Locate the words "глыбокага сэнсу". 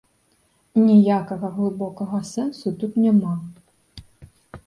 1.57-2.67